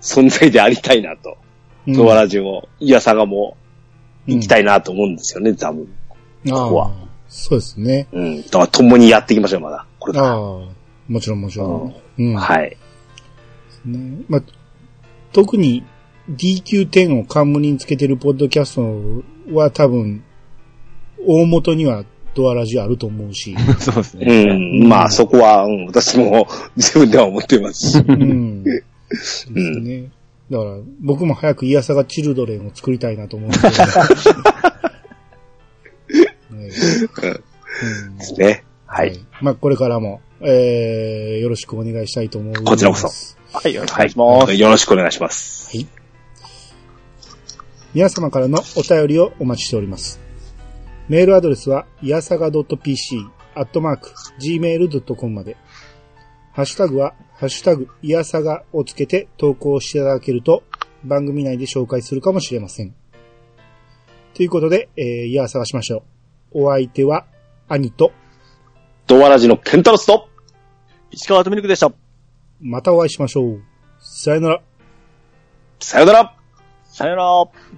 [0.00, 1.30] 存在でありたいなと。
[1.30, 1.48] うん
[1.94, 3.56] ドアラジも、イヤサガも、
[4.26, 5.88] 行きたいなと思うんですよね、多分。
[6.48, 8.08] あここはあそうですね。
[8.12, 8.42] うん。
[8.42, 9.86] だから共にやっていきましょう、まだ。
[9.98, 10.28] これから。
[10.28, 10.36] ああ、
[11.08, 11.94] もちろんもちろん。
[12.18, 12.34] うん。
[12.34, 12.76] はい。
[13.84, 14.42] ねまあ、
[15.32, 15.84] 特に
[16.30, 20.24] DQ10 を冠につけてるポッドキャストは多分、
[21.26, 23.56] 大元にはドアラジあると思うし。
[23.78, 24.84] そうですうね。
[24.84, 24.88] ん。
[24.88, 26.46] まあ、そこは、うん、私も
[26.76, 28.04] 自分では思ってますし。
[28.06, 28.64] うん。
[29.10, 30.10] ですね。
[30.50, 33.74] だから、僕も早くイヤサガチルドレンを作りたいなと思うんですけど、
[36.56, 36.70] ね
[37.82, 38.64] うんですね。
[38.86, 39.20] はい。。
[39.42, 42.64] まあ、これからも、えー、よろしくお願いしたいと思います。
[42.64, 43.08] こちらこそ
[43.52, 44.54] はい、よろしくお願いします。
[44.54, 45.76] よろしくお願いします。
[45.76, 45.86] はい。
[47.94, 50.20] 皆様からのお便りをお待ちしております。
[51.08, 55.56] メールアドレスは、いやさが .pc、アットマーク、gmail.com まで。
[56.58, 60.64] ハッシュタグは、ハッシュタグ、いやさがをつけて投稿していただけると、
[61.04, 62.96] 番組内で紹介するかもしれません。
[64.34, 66.02] ということで、えー、いやさがしましょ
[66.52, 66.64] う。
[66.64, 67.26] お相手は、
[67.68, 68.10] 兄と、
[69.06, 70.30] ドアラジのケンタロスと、
[71.12, 71.92] 石川とみるくでした。
[72.60, 73.62] またお会いしましょう。
[74.00, 74.62] さよなら。
[75.78, 76.36] さよなら
[76.86, 77.77] さよなら。